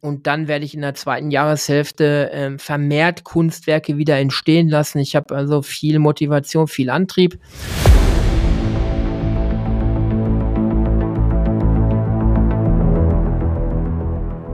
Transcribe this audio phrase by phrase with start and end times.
[0.00, 4.98] und dann werde ich in der zweiten Jahreshälfte äh, vermehrt Kunstwerke wieder entstehen lassen.
[4.98, 7.38] Ich habe also viel Motivation, viel Antrieb.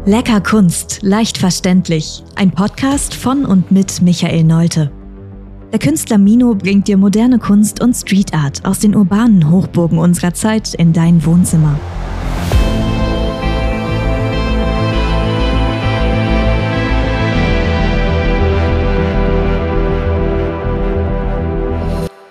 [0.05, 2.23] Lecker Kunst, leicht verständlich.
[2.37, 4.93] Ein Podcast von und mit Michael Neute.
[5.73, 10.33] Der Künstler Mino bringt dir moderne Kunst und Street Art aus den urbanen Hochburgen unserer
[10.33, 11.77] Zeit in dein Wohnzimmer.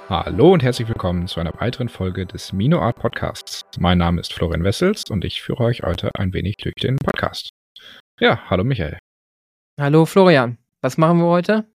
[0.08, 3.64] Hallo und herzlich willkommen zu einer weiteren Folge des Mino Art Podcasts.
[3.80, 7.50] Mein Name ist Florian Wessels und ich führe euch heute ein wenig durch den Podcast.
[8.20, 9.00] Ja, hallo Michael.
[9.82, 10.60] Hallo Florian.
[10.84, 11.66] Was machen wir heute?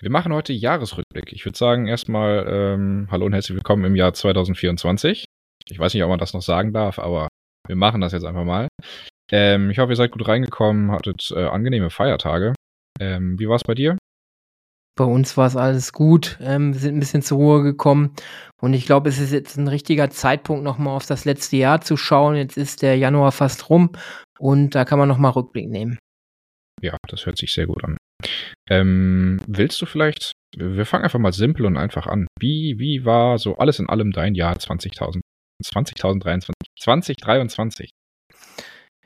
[0.00, 1.32] Wir machen heute Jahresrückblick.
[1.32, 5.24] Ich würde sagen, erstmal ähm, hallo und herzlich willkommen im Jahr 2024.
[5.68, 7.26] Ich weiß nicht, ob man das noch sagen darf, aber
[7.66, 8.68] wir machen das jetzt einfach mal.
[9.32, 12.54] Ähm, ich hoffe, ihr seid gut reingekommen, hattet äh, angenehme Feiertage.
[13.00, 13.98] Ähm, wie war es bei dir?
[14.98, 16.36] Bei uns war es alles gut.
[16.40, 18.16] Ähm, wir sind ein bisschen zur Ruhe gekommen.
[18.60, 21.96] Und ich glaube, es ist jetzt ein richtiger Zeitpunkt, nochmal auf das letzte Jahr zu
[21.96, 22.34] schauen.
[22.34, 23.92] Jetzt ist der Januar fast rum
[24.40, 26.00] und da kann man nochmal Rückblick nehmen.
[26.82, 27.96] Ja, das hört sich sehr gut an.
[28.68, 32.26] Ähm, willst du vielleicht, wir fangen einfach mal simpel und einfach an.
[32.40, 35.20] Wie, wie war so alles in allem dein Jahr 20.000,
[35.64, 37.90] 20.023, 2023?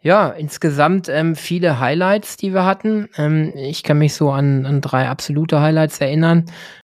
[0.03, 3.09] Ja, insgesamt ähm, viele Highlights, die wir hatten.
[3.17, 6.47] Ähm, ich kann mich so an, an drei absolute Highlights erinnern,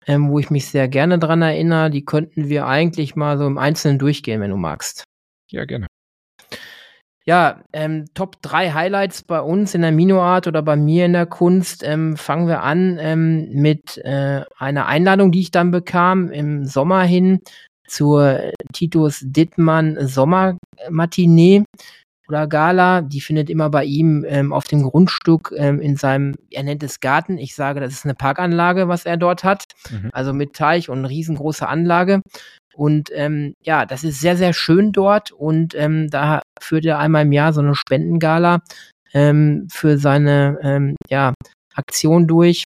[0.06, 1.90] ähm, wo ich mich sehr gerne dran erinnere.
[1.90, 5.06] Die könnten wir eigentlich mal so im Einzelnen durchgehen, wenn du magst.
[5.50, 5.88] Ja, gerne.
[7.26, 11.26] Ja, ähm, Top 3 Highlights bei uns in der Minoart oder bei mir in der
[11.26, 11.84] Kunst.
[11.84, 17.04] Ähm, fangen wir an ähm, mit äh, einer Einladung, die ich dann bekam im Sommer
[17.04, 17.40] hin
[17.88, 21.64] zur Titus Dittmann Sommermatinee
[22.30, 23.02] oder Gala.
[23.02, 26.99] Die findet immer bei ihm ähm, auf dem Grundstück ähm, in seinem, er nennt es
[26.99, 27.38] Garten.
[27.38, 29.66] Ich sage, das ist eine Parkanlage, was er dort hat.
[29.89, 30.09] Mhm.
[30.13, 32.22] Also mit Teich und riesengroße Anlage.
[32.75, 35.31] Und ähm, ja, das ist sehr, sehr schön dort.
[35.31, 38.59] Und ähm, da führt er einmal im Jahr so eine Spendengala
[39.13, 41.34] ähm, für seine ähm, ja,
[41.75, 42.63] Aktion durch.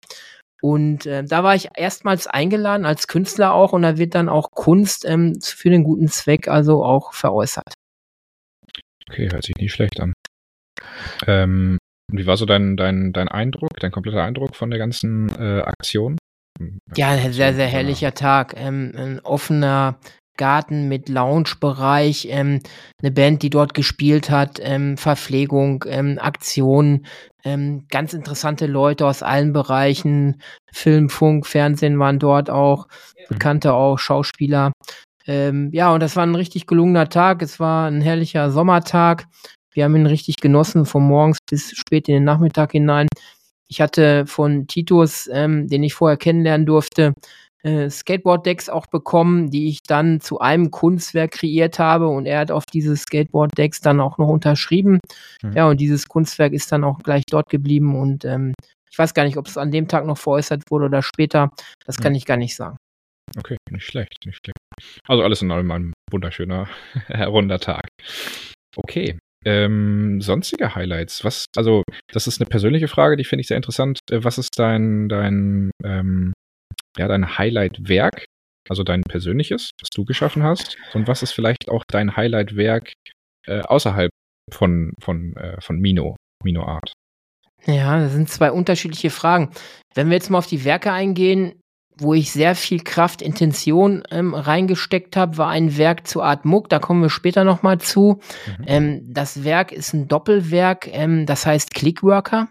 [0.62, 4.50] Und äh, da war ich erstmals eingeladen als Künstler auch und da wird dann auch
[4.50, 7.74] Kunst ähm, für den guten Zweck also auch veräußert.
[9.10, 10.12] Okay, hört sich nicht schlecht an.
[11.26, 11.78] Ähm,
[12.12, 16.16] wie war so dein, dein, dein Eindruck, dein kompletter Eindruck von der ganzen äh, Aktion?
[16.94, 18.54] Ja, sehr, sehr herrlicher Tag.
[18.56, 19.98] Ähm, ein offener
[20.36, 22.60] Garten mit Lounge-Bereich, ähm,
[23.00, 27.06] eine Band, die dort gespielt hat, ähm, Verpflegung, ähm, Aktionen,
[27.44, 30.40] ähm, ganz interessante Leute aus allen Bereichen,
[30.72, 32.86] Film, Funk, Fernsehen waren dort auch,
[33.28, 34.72] bekannte auch Schauspieler.
[35.26, 37.42] Ähm, ja, und das war ein richtig gelungener Tag.
[37.42, 39.26] Es war ein herrlicher Sommertag.
[39.72, 43.08] Wir haben ihn richtig genossen, von morgens bis spät in den Nachmittag hinein.
[43.68, 47.14] Ich hatte von Titus, ähm, den ich vorher kennenlernen durfte,
[47.62, 52.50] äh, Skateboard-Decks auch bekommen, die ich dann zu einem Kunstwerk kreiert habe und er hat
[52.52, 55.00] auf diese Skateboard-Decks dann auch noch unterschrieben.
[55.42, 55.52] Mhm.
[55.52, 58.54] Ja, und dieses Kunstwerk ist dann auch gleich dort geblieben und ähm,
[58.88, 61.50] ich weiß gar nicht, ob es an dem Tag noch veräußert wurde oder später.
[61.84, 62.16] Das kann mhm.
[62.16, 62.76] ich gar nicht sagen.
[63.38, 64.56] Okay, nicht schlecht, nicht schlecht.
[65.06, 66.68] Also alles in allem ein wunderschöner,
[67.26, 67.88] runder Tag.
[68.76, 69.18] Okay.
[69.44, 71.22] Ähm, sonstige Highlights?
[71.22, 74.00] Was, also, das ist eine persönliche Frage, die finde ich sehr interessant.
[74.10, 76.32] Äh, was ist dein, dein, ähm,
[76.98, 78.24] ja, dein Highlight-Werk?
[78.68, 80.76] Also dein persönliches, was du geschaffen hast?
[80.94, 82.94] Und was ist vielleicht auch dein Highlight-Werk
[83.46, 84.10] äh, außerhalb
[84.52, 86.92] von, von, äh, von Mino, Mino Art?
[87.66, 89.52] Ja, das sind zwei unterschiedliche Fragen.
[89.94, 91.60] Wenn wir jetzt mal auf die Werke eingehen,
[91.98, 96.68] wo ich sehr viel Kraft, Intention ähm, reingesteckt habe, war ein Werk zu Art Muck.
[96.68, 98.20] Da kommen wir später noch mal zu.
[98.58, 98.64] Mhm.
[98.66, 102.48] Ähm, das Werk ist ein Doppelwerk, ähm, das heißt Clickworker.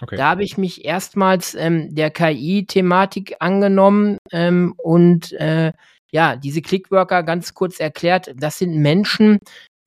[0.00, 0.16] Okay.
[0.16, 5.72] Da habe ich mich erstmals ähm, der KI-Thematik angenommen ähm, und äh,
[6.10, 9.38] ja, diese Clickworker ganz kurz erklärt, das sind Menschen,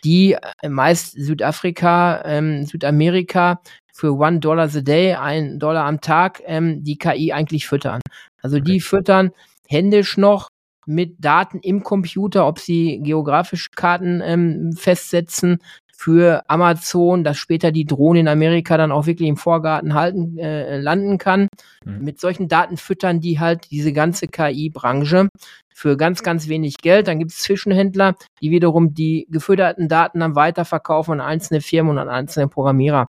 [0.04, 3.62] die äh, meist Südafrika, ähm, Südamerika
[3.96, 8.02] für one dollar a day, ein Dollar am Tag, ähm, die KI eigentlich füttern.
[8.42, 9.32] Also die füttern
[9.68, 10.50] händisch noch
[10.86, 15.60] mit Daten im Computer, ob sie geografische Karten ähm, festsetzen
[15.98, 20.78] für Amazon, dass später die Drohne in Amerika dann auch wirklich im Vorgarten halten, äh,
[20.78, 21.48] landen kann.
[21.86, 22.04] Mhm.
[22.04, 25.30] Mit solchen Daten füttern die halt diese ganze KI-Branche
[25.74, 27.08] für ganz, ganz wenig Geld.
[27.08, 31.98] Dann gibt es Zwischenhändler, die wiederum die gefütterten Daten dann weiterverkaufen an einzelne Firmen und
[31.98, 33.06] an einzelne Programmierer.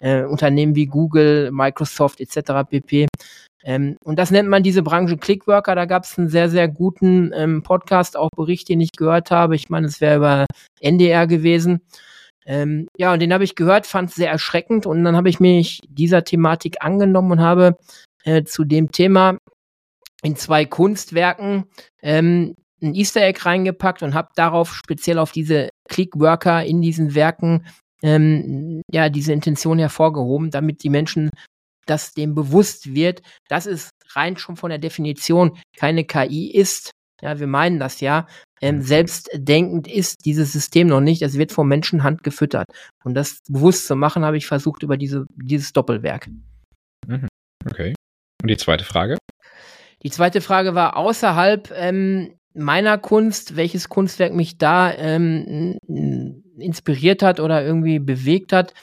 [0.00, 2.68] Äh, Unternehmen wie Google, Microsoft etc.
[2.68, 3.06] pp.
[3.64, 5.74] Ähm, und das nennt man diese Branche Clickworker.
[5.74, 9.56] Da gab es einen sehr, sehr guten ähm, Podcast, auch Bericht, den ich gehört habe.
[9.56, 10.46] Ich meine, es wäre über
[10.80, 11.80] NDR gewesen.
[12.46, 15.38] Ähm, ja, und den habe ich gehört, fand es sehr erschreckend und dann habe ich
[15.38, 17.76] mich dieser Thematik angenommen und habe
[18.24, 19.36] äh, zu dem Thema
[20.22, 21.64] in zwei Kunstwerken
[22.02, 27.66] ähm, ein Easter Egg reingepackt und habe darauf speziell auf diese Clickworker in diesen Werken
[28.02, 31.30] ähm, ja diese Intention hervorgehoben, damit die Menschen
[31.86, 36.90] das dem bewusst wird, dass es rein schon von der Definition keine KI ist.
[37.20, 38.26] Ja, wir meinen das ja.
[38.60, 38.82] Ähm, mhm.
[38.82, 41.22] selbstdenkend ist dieses System noch nicht.
[41.22, 42.66] Es wird vom Menschenhand gefüttert.
[43.04, 46.28] Und das bewusst zu machen, habe ich versucht über diese, dieses Doppelwerk.
[47.06, 47.28] Mhm.
[47.66, 47.94] Okay.
[48.42, 49.16] Und die zweite Frage?
[50.02, 55.78] Die zweite Frage war außerhalb ähm, meiner Kunst, welches Kunstwerk mich da ähm,
[56.60, 58.74] inspiriert hat oder irgendwie bewegt hat.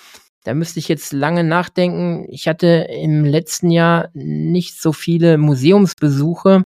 [0.44, 2.28] Da müsste ich jetzt lange nachdenken.
[2.30, 6.64] Ich hatte im letzten Jahr nicht so viele Museumsbesuche.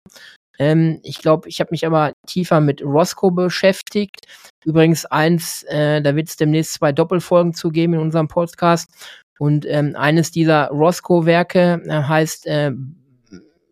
[0.58, 4.26] Ähm, ich glaube, ich habe mich aber tiefer mit Roscoe beschäftigt.
[4.64, 8.90] Übrigens eins, äh, da wird es demnächst zwei Doppelfolgen zu geben in unserem Podcast.
[9.38, 12.72] Und ähm, eines dieser Roscoe-Werke äh, heißt äh,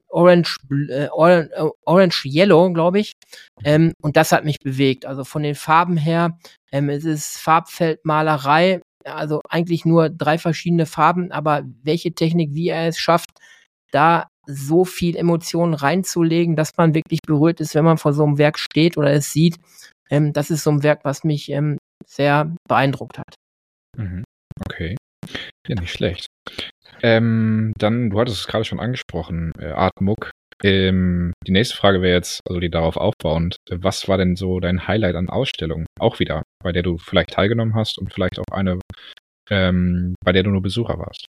[0.09, 0.57] Orange,
[0.89, 3.13] äh, Orange, äh, Orange Yellow, glaube ich.
[3.65, 5.07] Ähm, und das hat mich bewegt.
[5.07, 6.39] Also von den Farben her,
[6.73, 12.89] ähm, es ist Farbfeldmalerei, also eigentlich nur drei verschiedene Farben, aber welche Technik, wie er
[12.89, 13.31] es schafft,
[13.91, 18.39] da so viel Emotionen reinzulegen, dass man wirklich berührt ist, wenn man vor so einem
[18.39, 19.57] Werk steht oder es sieht.
[20.11, 23.35] Ähm, das ist so ein Werk, was mich ähm, sehr beeindruckt hat.
[23.97, 24.25] Mhm.
[24.65, 24.97] Okay.
[25.67, 26.27] Ja, nicht schlecht.
[27.03, 30.31] Ähm, dann, du hattest es gerade schon angesprochen, äh, Art Muck.
[30.63, 34.87] Ähm, die nächste Frage wäre jetzt, also die darauf aufbauend, was war denn so dein
[34.87, 35.87] Highlight an Ausstellungen?
[36.01, 38.81] Auch wieder, bei der du vielleicht teilgenommen hast und vielleicht auch eine,
[39.51, 41.27] ähm, bei der du nur Besucher warst.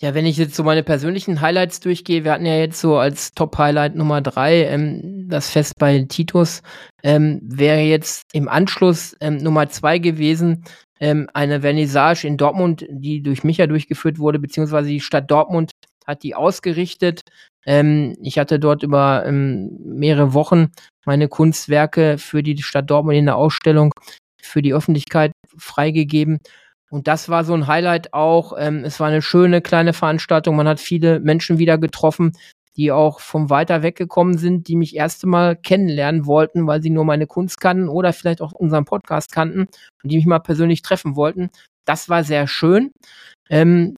[0.00, 3.32] Ja, wenn ich jetzt so meine persönlichen Highlights durchgehe, wir hatten ja jetzt so als
[3.32, 6.62] Top-Highlight Nummer drei ähm, das Fest bei Titus,
[7.02, 10.64] ähm, wäre jetzt im Anschluss ähm, Nummer zwei gewesen,
[11.00, 15.72] ähm, eine Vernissage in Dortmund, die durch Micha durchgeführt wurde, beziehungsweise die Stadt Dortmund
[16.06, 17.20] hat die ausgerichtet.
[17.66, 20.68] Ähm, ich hatte dort über ähm, mehrere Wochen
[21.04, 23.92] meine Kunstwerke für die Stadt Dortmund in der Ausstellung
[24.42, 26.38] für die Öffentlichkeit freigegeben.
[26.90, 28.54] Und das war so ein Highlight auch.
[28.58, 30.56] Ähm, es war eine schöne kleine Veranstaltung.
[30.56, 32.32] Man hat viele Menschen wieder getroffen,
[32.76, 37.04] die auch vom weiter weggekommen sind, die mich erste Mal kennenlernen wollten, weil sie nur
[37.04, 39.66] meine Kunst kannten oder vielleicht auch unseren Podcast kannten
[40.02, 41.50] und die mich mal persönlich treffen wollten.
[41.84, 42.92] Das war sehr schön.
[43.48, 43.96] Ähm,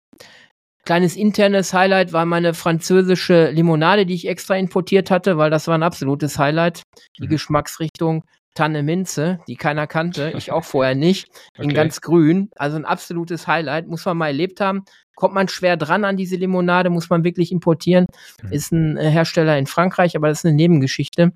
[0.84, 5.74] kleines internes Highlight war meine französische Limonade, die ich extra importiert hatte, weil das war
[5.74, 6.82] ein absolutes Highlight.
[7.19, 7.30] Die mhm.
[7.30, 8.24] Geschmacksrichtung
[8.54, 11.74] Tanne Minze, die keiner kannte, ich auch vorher nicht, in okay.
[11.74, 12.50] ganz grün.
[12.56, 14.84] Also ein absolutes Highlight, muss man mal erlebt haben.
[15.14, 18.06] Kommt man schwer dran an diese Limonade, muss man wirklich importieren.
[18.43, 18.53] Mhm.
[18.53, 21.32] Ist ein äh, Hersteller in Frankreich, aber das ist eine Nebengeschichte.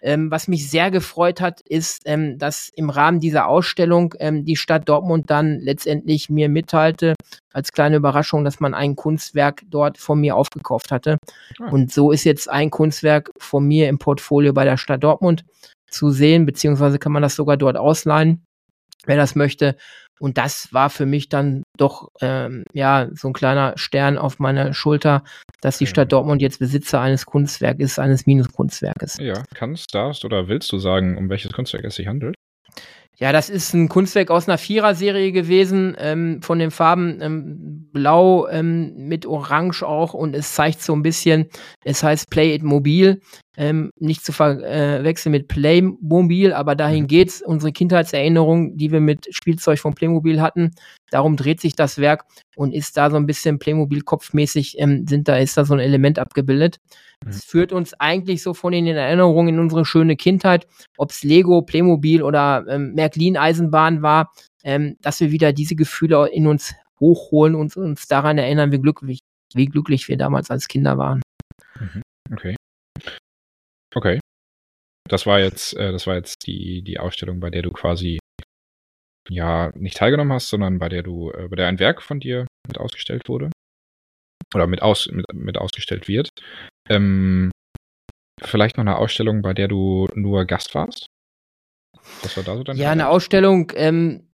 [0.00, 4.54] Ähm, was mich sehr gefreut hat, ist, ähm, dass im Rahmen dieser Ausstellung ähm, die
[4.54, 7.14] Stadt Dortmund dann letztendlich mir mitteilte,
[7.52, 11.18] als kleine Überraschung, dass man ein Kunstwerk dort von mir aufgekauft hatte.
[11.58, 11.70] Ah.
[11.70, 15.44] Und so ist jetzt ein Kunstwerk von mir im Portfolio bei der Stadt Dortmund
[15.90, 18.44] zu sehen, beziehungsweise kann man das sogar dort ausleihen,
[19.04, 19.76] wer das möchte.
[20.20, 24.74] Und das war für mich dann doch ähm, ja so ein kleiner Stern auf meiner
[24.74, 25.22] Schulter,
[25.60, 29.18] dass die Stadt Dortmund jetzt Besitzer eines Kunstwerkes ist, eines Minuskunstwerkes.
[29.20, 32.36] Ja, kannst, darfst oder willst du sagen, um welches Kunstwerk es sich handelt?
[33.20, 38.46] Ja, das ist ein Kunstwerk aus einer Vierer-Serie gewesen, ähm, von den Farben ähm, blau
[38.46, 41.48] ähm, mit orange auch und es zeigt so ein bisschen,
[41.84, 43.20] es heißt Play It Mobil,
[43.56, 47.08] ähm, nicht zu verwechseln mit Playmobil, aber dahin mhm.
[47.08, 47.42] geht's.
[47.42, 50.70] Unsere Kindheitserinnerung, die wir mit Spielzeug von Playmobil hatten,
[51.10, 52.24] darum dreht sich das Werk
[52.56, 56.18] und ist da so ein bisschen Playmobil-kopfmäßig, ähm, sind da, ist da so ein Element
[56.18, 56.78] abgebildet.
[57.24, 57.30] Mhm.
[57.30, 62.22] Es führt uns eigentlich so von den Erinnerungen in unsere schöne Kindheit, ob's Lego, Playmobil
[62.22, 64.32] oder ähm, Märklin-Eisenbahn war,
[64.64, 69.20] ähm, dass wir wieder diese Gefühle in uns hochholen und uns daran erinnern, wie glücklich,
[69.54, 71.22] wie glücklich wir damals als Kinder waren.
[71.78, 72.02] Mhm.
[72.32, 72.56] Okay.
[73.94, 74.20] Okay.
[75.08, 78.18] Das war jetzt, äh, das war jetzt die, die Ausstellung, bei der du quasi
[79.30, 82.46] ja nicht teilgenommen hast, sondern bei der du, äh, bei der ein Werk von dir
[82.66, 83.50] mit ausgestellt wurde.
[84.54, 86.30] Oder mit, aus, mit, mit ausgestellt wird.
[86.88, 87.50] Ähm,
[88.42, 91.06] vielleicht noch eine Ausstellung, bei der du nur Gast warst?
[92.22, 92.92] Was war da so dein Ja, Highlight?
[92.92, 94.28] eine Ausstellung, ähm,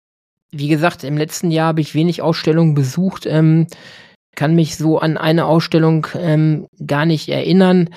[0.51, 3.67] wie gesagt, im letzten Jahr habe ich wenig Ausstellungen besucht, ähm,
[4.35, 7.89] kann mich so an eine Ausstellung ähm, gar nicht erinnern.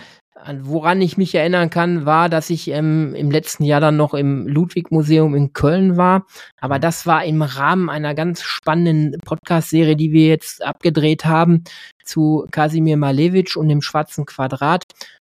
[0.60, 4.46] Woran ich mich erinnern kann, war, dass ich ähm, im letzten Jahr dann noch im
[4.46, 6.26] Ludwig-Museum in Köln war.
[6.60, 11.64] Aber das war im Rahmen einer ganz spannenden Podcast-Serie, die wir jetzt abgedreht haben
[12.04, 14.84] zu Kasimir Malevich und dem Schwarzen Quadrat.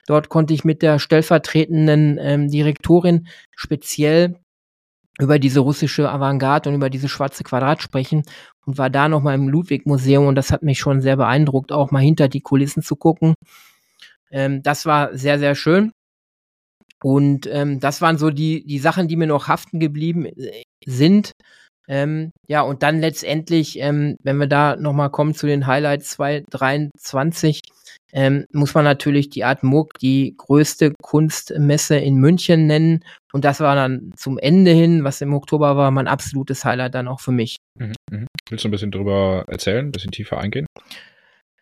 [0.06, 3.26] Dort konnte ich mit der stellvertretenden ähm, Direktorin
[3.56, 4.36] speziell
[5.18, 8.22] über diese russische Avantgarde und über diese schwarze Quadrat sprechen
[8.64, 12.00] und war da nochmal im Ludwig-Museum und das hat mich schon sehr beeindruckt, auch mal
[12.00, 13.34] hinter die Kulissen zu gucken.
[14.30, 15.92] Ähm, das war sehr, sehr schön.
[17.02, 21.32] Und ähm, das waren so die, die Sachen, die mir noch haften geblieben äh, sind.
[21.88, 27.60] Ähm, ja, und dann letztendlich, ähm, wenn wir da nochmal kommen zu den Highlights 2023,
[28.12, 33.04] ähm, muss man natürlich die Art Muck, die größte Kunstmesse in München nennen.
[33.32, 37.08] Und das war dann zum Ende hin, was im Oktober war, mein absolutes Highlight dann
[37.08, 37.56] auch für mich.
[37.78, 38.26] Mhm, mh.
[38.48, 40.66] Willst du ein bisschen drüber erzählen, ein bisschen tiefer eingehen?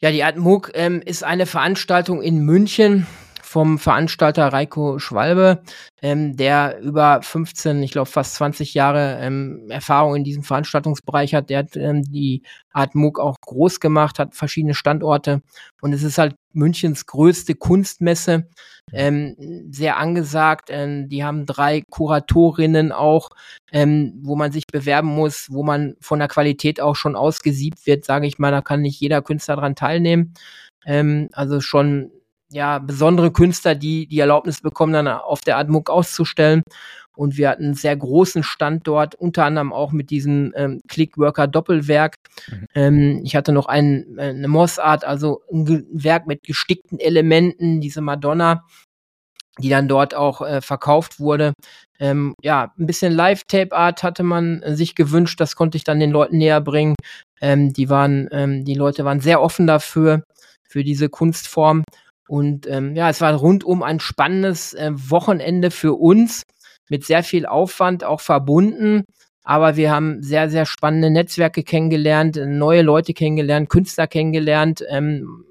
[0.01, 3.09] Ja, die Muck ähm, ist eine Veranstaltung in München
[3.49, 5.63] vom Veranstalter Reiko Schwalbe,
[6.03, 11.49] ähm, der über 15, ich glaube fast 20 Jahre ähm, Erfahrung in diesem Veranstaltungsbereich hat.
[11.49, 15.41] Der hat ähm, die Art MOOC auch groß gemacht, hat verschiedene Standorte
[15.81, 18.49] und es ist halt Münchens größte Kunstmesse,
[18.93, 19.35] ähm,
[19.71, 20.69] sehr angesagt.
[20.71, 23.31] Ähm, die haben drei Kuratorinnen auch,
[23.73, 28.05] ähm, wo man sich bewerben muss, wo man von der Qualität auch schon ausgesiebt wird,
[28.05, 28.51] sage ich mal.
[28.51, 30.35] Da kann nicht jeder Künstler dran teilnehmen.
[30.85, 32.11] Ähm, also schon
[32.51, 36.63] ja, besondere Künstler, die die Erlaubnis bekommen, dann auf der Admuk auszustellen.
[37.17, 41.49] Und wir hatten einen sehr großen Stand dort, unter anderem auch mit diesem ähm, Clickworker
[41.49, 42.15] Doppelwerk.
[42.49, 42.67] Mhm.
[42.75, 48.03] Ähm, ich hatte noch ein, äh, eine Mossart, also ein Werk mit gestickten Elementen, diese
[48.03, 48.65] Madonna,
[49.59, 51.55] die dann dort auch äh, verkauft wurde.
[51.99, 56.13] Ähm, ja, ein bisschen Live-Tape-Art hatte man äh, sich gewünscht, das konnte ich dann den
[56.13, 56.95] Leuten näher bringen.
[57.41, 60.23] Ähm, die waren, ähm, die Leute waren sehr offen dafür,
[60.69, 61.83] für diese Kunstform.
[62.29, 66.43] Und ähm, ja, es war rundum ein spannendes äh, Wochenende für uns
[66.89, 69.05] mit sehr viel Aufwand auch verbunden.
[69.43, 74.85] Aber wir haben sehr, sehr spannende Netzwerke kennengelernt, neue Leute kennengelernt, Künstler kennengelernt.
[74.91, 75.47] Ähm,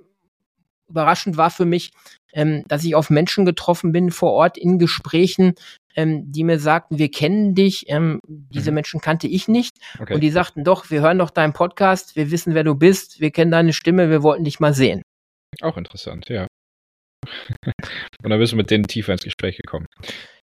[0.88, 1.92] überraschend war für mich,
[2.34, 5.56] ähm, dass ich auf Menschen getroffen bin vor Ort in Gesprächen,
[5.96, 7.86] ähm, die mir sagten, wir kennen dich.
[7.88, 8.76] Ähm, diese mhm.
[8.76, 9.78] Menschen kannte ich nicht.
[10.00, 10.14] Okay.
[10.14, 13.32] Und die sagten, doch, wir hören doch deinen Podcast, wir wissen, wer du bist, wir
[13.32, 15.02] kennen deine Stimme, wir wollten dich mal sehen.
[15.62, 16.46] Auch interessant, ja.
[18.24, 19.88] Und dann bist du mit denen tiefer ins Gespräch gekommen.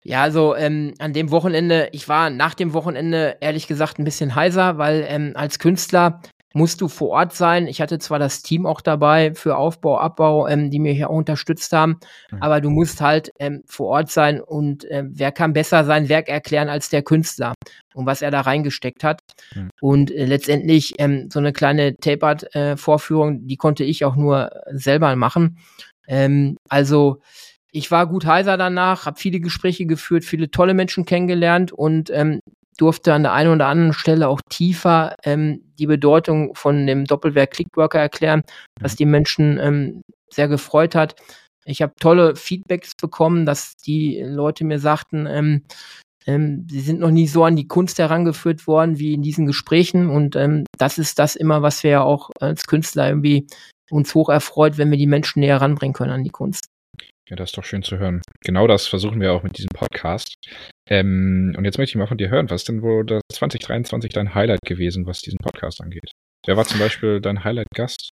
[0.05, 4.35] Ja, also ähm, an dem Wochenende, ich war nach dem Wochenende ehrlich gesagt ein bisschen
[4.35, 6.21] heiser, weil ähm, als Künstler
[6.55, 7.67] musst du vor Ort sein.
[7.67, 11.17] Ich hatte zwar das Team auch dabei für Aufbau, Abbau, ähm, die mir hier auch
[11.17, 11.99] unterstützt haben,
[12.31, 12.43] mhm.
[12.43, 16.29] aber du musst halt ähm, vor Ort sein und äh, wer kann besser sein Werk
[16.29, 17.55] erklären als der Künstler
[17.95, 19.21] und was er da reingesteckt hat.
[19.55, 19.71] Mhm.
[19.81, 25.15] Und äh, letztendlich ähm, so eine kleine Tapered-Vorführung, äh, die konnte ich auch nur selber
[25.17, 25.59] machen.
[26.09, 27.21] Ähm, also
[27.71, 32.41] ich war gut heiser danach, habe viele Gespräche geführt, viele tolle Menschen kennengelernt und ähm,
[32.79, 37.51] durfte an der einen oder anderen Stelle auch tiefer ähm, die Bedeutung von dem Doppelwerk
[37.51, 38.43] Clickworker erklären,
[38.81, 41.17] was die Menschen ähm, sehr gefreut hat.
[41.65, 45.65] Ich habe tolle Feedbacks bekommen, dass die Leute mir sagten, ähm,
[46.27, 50.09] ähm, sie sind noch nie so an die Kunst herangeführt worden wie in diesen Gesprächen
[50.09, 53.47] und ähm, das ist das immer, was wir ja auch als Künstler irgendwie
[53.91, 56.67] uns hoch erfreut, wenn wir die Menschen näher ranbringen können an die Kunst.
[57.29, 58.23] Ja, das ist doch schön zu hören.
[58.41, 60.35] Genau das versuchen wir auch mit diesem Podcast.
[60.89, 64.35] Ähm, und jetzt möchte ich mal von dir hören, was denn wohl das 2023 dein
[64.35, 66.11] Highlight gewesen, was diesen Podcast angeht?
[66.47, 68.11] Wer war zum Beispiel dein Highlight-Gast?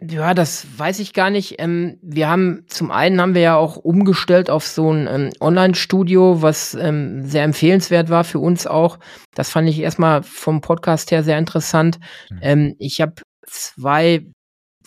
[0.00, 1.56] Ja, das weiß ich gar nicht.
[1.58, 6.40] Ähm, wir haben zum einen haben wir ja auch umgestellt auf so ein ähm, Online-Studio,
[6.40, 8.98] was ähm, sehr empfehlenswert war für uns auch.
[9.34, 11.98] Das fand ich erstmal vom Podcast her sehr interessant.
[12.30, 12.76] Mhm.
[12.78, 13.14] ich habe
[13.46, 14.26] zwei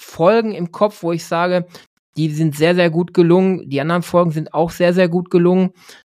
[0.01, 1.65] Folgen im Kopf, wo ich sage,
[2.17, 3.69] die sind sehr, sehr gut gelungen.
[3.69, 5.71] Die anderen Folgen sind auch sehr, sehr gut gelungen.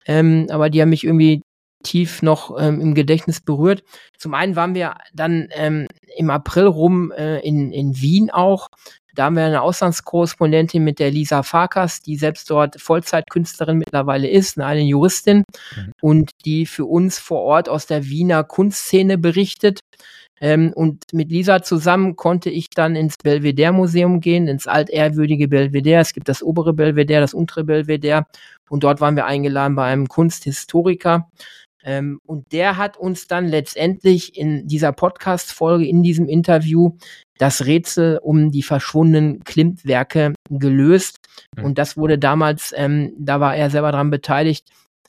[0.05, 1.41] Ähm, aber die haben mich irgendwie
[1.83, 3.83] tief noch ähm, im Gedächtnis berührt.
[4.17, 5.87] Zum einen waren wir dann ähm,
[6.17, 8.67] im April rum äh, in, in Wien auch.
[9.13, 14.59] Da haben wir eine Auslandskorrespondentin mit der Lisa Farkas, die selbst dort Vollzeitkünstlerin mittlerweile ist,
[14.59, 15.91] eine Juristin mhm.
[16.01, 19.79] und die für uns vor Ort aus der Wiener Kunstszene berichtet.
[20.41, 26.01] Ähm, und mit Lisa zusammen konnte ich dann ins Belvedere Museum gehen, ins altehrwürdige Belvedere.
[26.01, 28.25] Es gibt das obere Belvedere, das untere Belvedere.
[28.69, 31.29] Und dort waren wir eingeladen bei einem Kunsthistoriker.
[31.83, 36.97] Ähm, und der hat uns dann letztendlich in dieser Podcast-Folge, in diesem Interview,
[37.37, 41.19] das Rätsel um die verschwundenen Klimt-Werke gelöst.
[41.55, 41.65] Mhm.
[41.65, 44.67] Und das wurde damals, ähm, da war er selber dran beteiligt,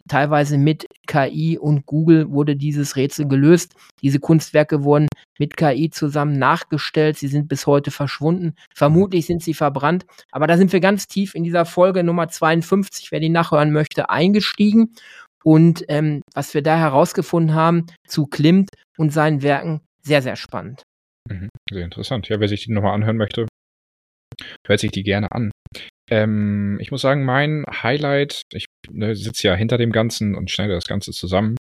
[0.08, 3.74] teilweise mit KI und Google wurde dieses Rätsel gelöst.
[4.02, 5.08] Diese Kunstwerke wurden
[5.38, 7.18] mit KI zusammen nachgestellt.
[7.18, 8.54] Sie sind bis heute verschwunden.
[8.74, 10.06] Vermutlich sind sie verbrannt.
[10.32, 14.10] Aber da sind wir ganz tief in dieser Folge Nummer 52, wer die nachhören möchte,
[14.10, 14.94] eingestiegen.
[15.44, 20.82] Und ähm, was wir da herausgefunden haben zu Klimt und seinen Werken, sehr, sehr spannend.
[21.28, 22.28] Mhm, sehr interessant.
[22.28, 23.46] Ja, wer sich die nochmal anhören möchte,
[24.66, 25.50] hört sich die gerne an.
[26.10, 30.74] Ähm, ich muss sagen, mein Highlight, ich ne, sitze ja hinter dem Ganzen und schneide
[30.74, 31.56] das Ganze zusammen.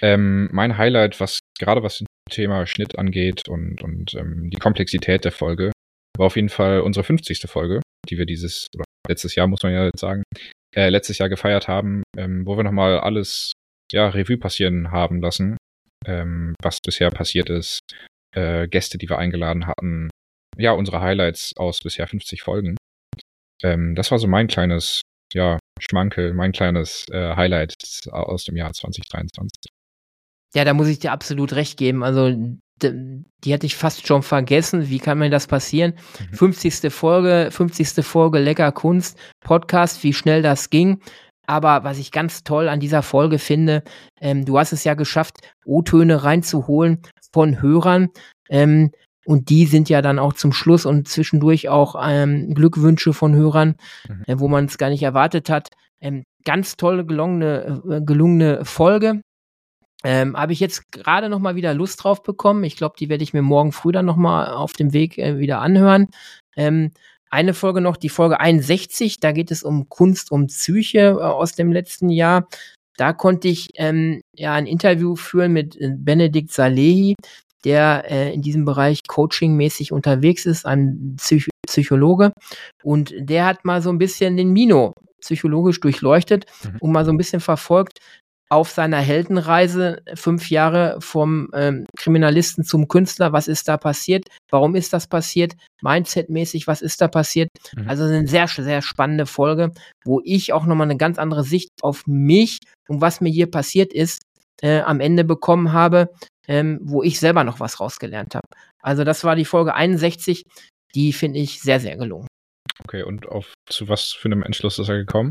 [0.00, 5.24] Ähm, mein Highlight, was gerade was das Thema Schnitt angeht und, und ähm, die Komplexität
[5.24, 5.72] der Folge,
[6.16, 7.40] war auf jeden Fall unsere 50.
[7.46, 10.22] Folge, die wir dieses, oder letztes Jahr muss man ja jetzt sagen,
[10.74, 13.52] äh, letztes Jahr gefeiert haben, ähm, wo wir nochmal alles
[13.92, 15.56] ja, Revue passieren haben lassen,
[16.06, 17.80] ähm, was bisher passiert ist,
[18.34, 20.10] äh, Gäste, die wir eingeladen hatten,
[20.56, 22.76] ja, unsere Highlights aus bisher 50 Folgen.
[23.62, 25.02] Ähm, das war so mein kleines,
[25.34, 27.74] ja, Schmankel, mein kleines äh, Highlight
[28.10, 29.72] aus dem Jahr 2023.
[30.54, 32.02] Ja, da muss ich dir absolut recht geben.
[32.02, 32.30] Also,
[32.82, 34.88] die hatte ich fast schon vergessen.
[34.88, 35.94] Wie kann mir das passieren?
[36.30, 36.36] Mhm.
[36.36, 36.92] 50.
[36.92, 38.04] Folge, 50.
[38.04, 41.00] Folge Lecker Kunst, Podcast, wie schnell das ging.
[41.46, 43.82] Aber was ich ganz toll an dieser Folge finde,
[44.20, 48.08] ähm, du hast es ja geschafft, O-Töne reinzuholen von Hörern.
[48.48, 48.92] Ähm,
[49.24, 53.76] und die sind ja dann auch zum Schluss und zwischendurch auch ähm, Glückwünsche von Hörern,
[54.08, 54.22] mhm.
[54.26, 55.68] äh, wo man es gar nicht erwartet hat.
[56.00, 59.22] Ähm, ganz tolle gelungene, äh, gelungene Folge.
[60.04, 62.64] Ähm, Habe ich jetzt gerade noch mal wieder Lust drauf bekommen.
[62.64, 65.38] Ich glaube, die werde ich mir morgen früh dann noch mal auf dem Weg äh,
[65.38, 66.08] wieder anhören.
[66.56, 66.90] Ähm,
[67.30, 71.54] eine Folge noch, die Folge 61, da geht es um Kunst, um Psyche äh, aus
[71.54, 72.48] dem letzten Jahr.
[72.96, 77.14] Da konnte ich ähm, ja ein Interview führen mit äh, Benedikt Salehi,
[77.64, 82.32] der äh, in diesem Bereich coachingmäßig unterwegs ist, ein Psych Psychologe.
[82.82, 86.76] Und der hat mal so ein bisschen den Mino psychologisch durchleuchtet mhm.
[86.80, 88.00] und mal so ein bisschen verfolgt,
[88.52, 93.32] auf seiner Heldenreise fünf Jahre vom ähm, Kriminalisten zum Künstler.
[93.32, 94.26] Was ist da passiert?
[94.50, 95.54] Warum ist das passiert?
[95.80, 97.48] Mindset-mäßig, was ist da passiert?
[97.74, 97.88] Mhm.
[97.88, 99.72] Also eine sehr, sehr spannende Folge,
[100.04, 103.94] wo ich auch nochmal eine ganz andere Sicht auf mich und was mir hier passiert
[103.94, 104.20] ist,
[104.60, 106.10] äh, am Ende bekommen habe,
[106.48, 108.46] ähm, wo ich selber noch was rausgelernt habe.
[108.80, 110.44] Also das war die Folge 61,
[110.94, 112.26] die finde ich sehr, sehr gelungen.
[112.84, 115.30] Okay, und auf zu was für einem Entschluss ist er gekommen?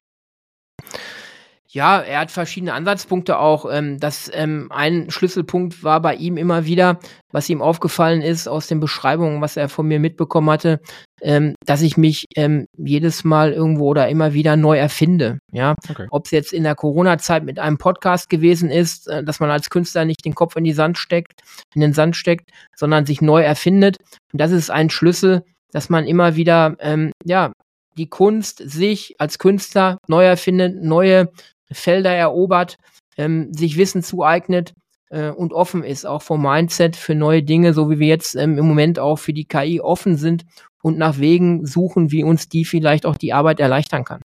[1.73, 3.65] Ja, er hat verschiedene Ansatzpunkte auch.
[3.71, 6.99] Ähm, das ähm, ein Schlüsselpunkt war bei ihm immer wieder,
[7.31, 10.81] was ihm aufgefallen ist aus den Beschreibungen, was er von mir mitbekommen hatte,
[11.21, 15.39] ähm, dass ich mich ähm, jedes Mal irgendwo oder immer wieder neu erfinde.
[15.53, 16.07] Ja, okay.
[16.10, 19.69] ob es jetzt in der Corona-Zeit mit einem Podcast gewesen ist, äh, dass man als
[19.69, 21.39] Künstler nicht den Kopf in die Sand steckt,
[21.73, 23.95] in den Sand steckt, sondern sich neu erfindet.
[24.34, 27.53] Und das ist ein Schlüssel, dass man immer wieder ähm, ja
[27.97, 31.29] die Kunst sich als Künstler neu erfindet, neue
[31.71, 32.77] Felder erobert,
[33.17, 34.73] ähm, sich Wissen zueignet
[35.10, 38.57] äh, und offen ist, auch vom Mindset für neue Dinge, so wie wir jetzt ähm,
[38.57, 40.45] im Moment auch für die KI offen sind
[40.81, 44.21] und nach Wegen suchen, wie uns die vielleicht auch die Arbeit erleichtern kann.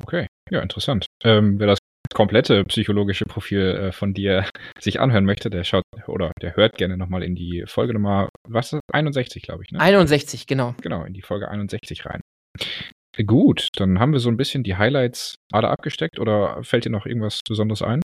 [0.00, 1.06] Okay, ja, interessant.
[1.24, 1.78] Ähm, wer das
[2.14, 4.46] komplette psychologische Profil äh, von dir
[4.78, 8.72] sich anhören möchte, der schaut oder der hört gerne nochmal in die Folge Nummer, was
[8.72, 9.80] ist 61, glaube ich, ne?
[9.80, 10.74] 61, genau.
[10.80, 12.20] Genau, in die Folge 61 rein.
[13.26, 17.06] Gut, dann haben wir so ein bisschen die Highlights alle abgesteckt oder fällt dir noch
[17.06, 18.00] irgendwas Besonderes ein?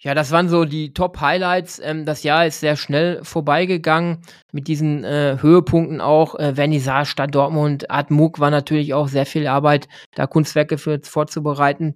[0.00, 1.80] Ja, das waren so die Top-Highlights.
[1.80, 6.36] Ähm, das Jahr ist sehr schnell vorbeigegangen mit diesen äh, Höhepunkten auch.
[6.36, 11.00] Äh, Vernissage Stadt Dortmund, Art MOOC war natürlich auch sehr viel Arbeit, da Kunstwerke für
[11.02, 11.94] vorzubereiten.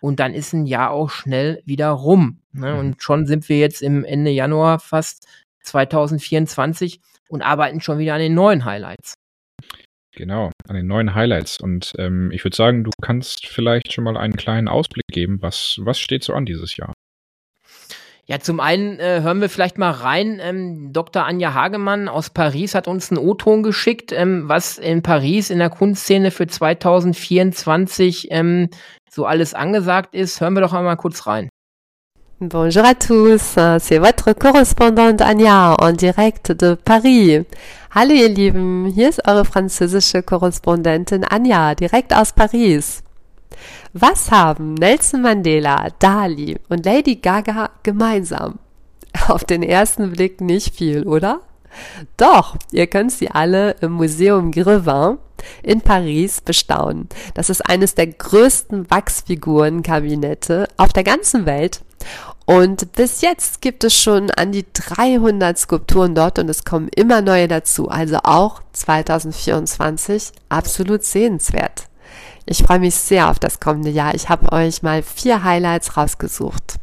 [0.00, 2.40] Und dann ist ein Jahr auch schnell wieder rum.
[2.52, 2.74] Ne?
[2.74, 2.78] Mhm.
[2.78, 5.26] Und schon sind wir jetzt im Ende Januar fast
[5.62, 7.00] 2024
[7.30, 9.14] und arbeiten schon wieder an den neuen Highlights.
[10.14, 11.58] Genau, an den neuen Highlights.
[11.58, 15.38] Und ähm, ich würde sagen, du kannst vielleicht schon mal einen kleinen Ausblick geben.
[15.40, 16.92] Was, was steht so an dieses Jahr?
[18.30, 20.38] Ja, zum einen äh, hören wir vielleicht mal rein.
[20.42, 21.24] Ähm, Dr.
[21.24, 25.70] Anja Hagemann aus Paris hat uns einen O-Ton geschickt, ähm, was in Paris in der
[25.70, 28.68] Kunstszene für 2024 ähm,
[29.10, 30.42] so alles angesagt ist.
[30.42, 31.48] Hören wir doch einmal kurz rein.
[32.40, 37.44] Bonjour à tous, c'est votre correspondante Anja en direct de Paris.
[38.00, 43.02] Hallo ihr Lieben, hier ist eure französische Korrespondentin Anja, direkt aus Paris.
[43.92, 48.60] Was haben Nelson Mandela, Dali und Lady Gaga gemeinsam?
[49.26, 51.40] Auf den ersten Blick nicht viel, oder?
[52.16, 55.18] Doch, ihr könnt sie alle im Museum Grevin
[55.64, 57.08] in Paris bestaunen.
[57.34, 61.80] Das ist eines der größten Wachsfigurenkabinette auf der ganzen Welt
[62.48, 67.20] und bis jetzt gibt es schon an die 300 Skulpturen dort und es kommen immer
[67.20, 67.90] neue dazu.
[67.90, 71.88] Also auch 2024 absolut sehenswert.
[72.46, 74.14] Ich freue mich sehr auf das kommende Jahr.
[74.14, 76.76] Ich habe euch mal vier Highlights rausgesucht.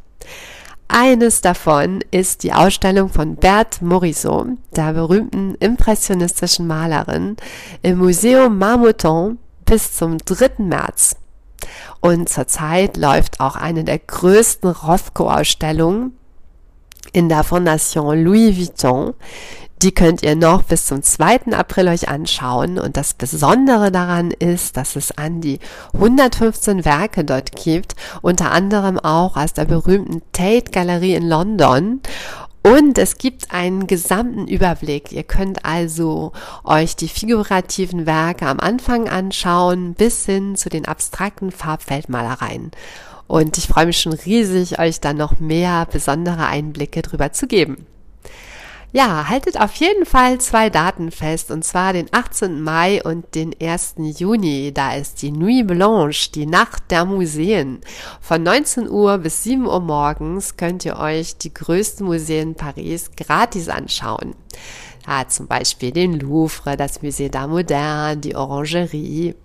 [0.88, 7.38] Eines davon ist die Ausstellung von Berthe Morisot, der berühmten impressionistischen Malerin,
[7.82, 10.60] im Museum Marmottan bis zum 3.
[10.60, 11.16] März.
[12.00, 16.18] Und zurzeit läuft auch eine der größten Rothko-Ausstellungen
[17.14, 19.14] in der Fondation Louis Vuitton,
[19.82, 21.52] Die könnt ihr noch bis zum 2.
[21.52, 22.80] April euch anschauen.
[22.80, 25.60] Und das Besondere daran ist, dass es an die
[25.94, 32.02] 115 Werke dort gibt, unter anderem auch aus der berühmten Tate Galerie in London.
[32.66, 35.12] Und es gibt einen gesamten Überblick.
[35.12, 36.32] Ihr könnt also
[36.64, 42.72] euch die figurativen Werke am Anfang anschauen, bis hin zu den abstrakten Farbfeldmalereien.
[43.28, 47.86] Und ich freue mich schon riesig, euch dann noch mehr besondere Einblicke drüber zu geben.
[48.96, 52.62] Ja, haltet auf jeden Fall zwei Daten fest, und zwar den 18.
[52.62, 53.96] Mai und den 1.
[53.98, 54.72] Juni.
[54.74, 57.82] Da ist die Nuit Blanche, die Nacht der Museen.
[58.22, 63.68] Von 19 Uhr bis 7 Uhr morgens könnt ihr euch die größten Museen Paris gratis
[63.68, 64.34] anschauen.
[65.06, 69.36] Ja, zum Beispiel den Louvre, das Musée d'Art Moderne, die Orangerie.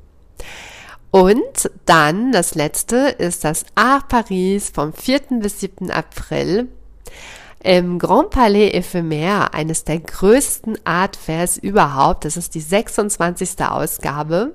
[1.11, 5.41] Und dann das letzte ist das Art Paris vom 4.
[5.41, 5.91] bis 7.
[5.91, 6.69] April
[7.63, 12.25] im Grand Palais Ephemer, eines der größten Art Fairs überhaupt.
[12.25, 13.63] Das ist die 26.
[13.65, 14.55] Ausgabe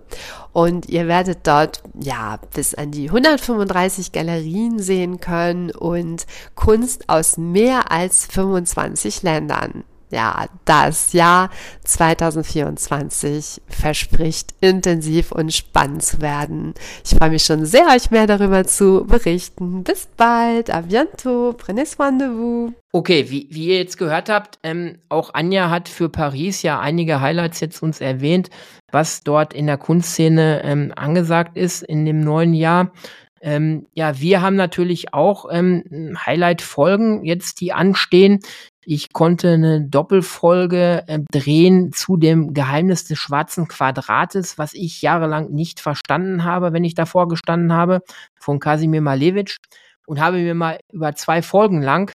[0.53, 7.37] und ihr werdet dort ja bis an die 135 Galerien sehen können und Kunst aus
[7.37, 11.49] mehr als 25 Ländern ja, das Jahr
[11.83, 16.73] 2024 verspricht intensiv und spannend zu werden.
[17.03, 19.83] Ich freue mich schon sehr, euch mehr darüber zu berichten.
[19.83, 22.73] Bis bald, à bientôt, prenez soin de vous.
[22.91, 27.19] Okay, wie, wie ihr jetzt gehört habt, ähm, auch Anja hat für Paris ja einige
[27.19, 28.49] Highlights jetzt uns erwähnt,
[28.91, 32.93] was dort in der Kunstszene ähm, angesagt ist in dem neuen Jahr.
[33.41, 38.39] Ähm, ja, wir haben natürlich auch ähm, Highlight-Folgen jetzt, die anstehen.
[38.87, 45.49] Ich konnte eine Doppelfolge äh, drehen zu dem Geheimnis des schwarzen Quadrates, was ich jahrelang
[45.51, 48.01] nicht verstanden habe, wenn ich davor gestanden habe,
[48.39, 49.57] von Kasimir Malevich
[50.05, 52.11] und habe mir mal über zwei Folgen lang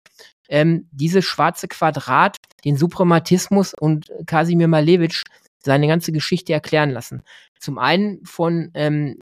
[0.51, 5.23] ähm, dieses schwarze Quadrat, den Suprematismus und Kasimir Malevich
[5.65, 7.23] seine ganze Geschichte erklären lassen.
[7.59, 9.19] Zum einen von ähm,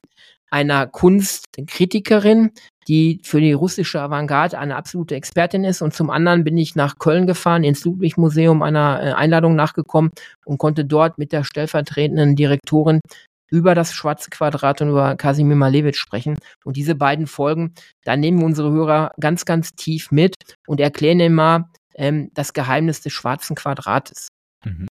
[0.49, 2.51] einer Kunstkritikerin,
[2.87, 5.81] die für die russische Avantgarde eine absolute Expertin ist.
[5.81, 10.11] Und zum anderen bin ich nach Köln gefahren, ins Ludwig-Museum einer äh, Einladung nachgekommen
[10.45, 13.01] und konnte dort mit der stellvertretenden Direktorin
[13.49, 16.37] über das schwarze Quadrat und über Kasimir Malevich sprechen.
[16.65, 17.73] Und diese beiden Folgen,
[18.03, 20.35] da nehmen unsere Hörer ganz, ganz tief mit
[20.67, 24.27] und erklären immer ähm, das Geheimnis des schwarzen Quadrates.
[24.65, 24.87] Mhm.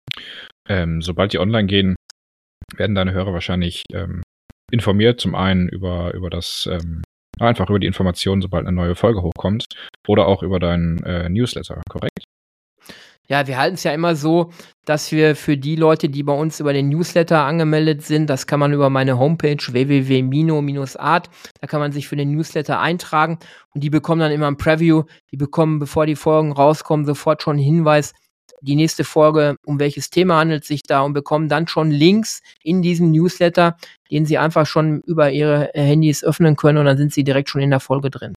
[0.68, 1.96] Ähm, sobald die online gehen,
[2.76, 4.22] werden deine Hörer wahrscheinlich ähm,
[4.70, 7.02] informiert, zum einen über, über das, ähm,
[7.40, 9.66] einfach über die Informationen, sobald eine neue Folge hochkommt,
[10.06, 12.24] oder auch über deinen äh, Newsletter, korrekt?
[13.26, 14.50] Ja, wir halten es ja immer so,
[14.84, 18.60] dass wir für die Leute, die bei uns über den Newsletter angemeldet sind, das kann
[18.60, 23.38] man über meine Homepage www.mino-art, da kann man sich für den Newsletter eintragen.
[23.74, 27.56] Und die bekommen dann immer ein Preview, die bekommen, bevor die Folgen rauskommen, sofort schon
[27.56, 28.12] einen Hinweis,
[28.64, 32.82] die nächste Folge, um welches Thema handelt sich da und bekommen dann schon Links in
[32.82, 33.76] diesem Newsletter,
[34.10, 37.50] den sie einfach schon über ihre äh, Handys öffnen können und dann sind sie direkt
[37.50, 38.34] schon in der Folge drin.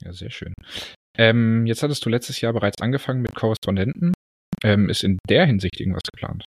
[0.00, 0.54] Ja, sehr schön.
[1.16, 4.12] Ähm, jetzt hattest du letztes Jahr bereits angefangen mit Korrespondenten.
[4.62, 6.44] Ähm, ist in der Hinsicht irgendwas geplant?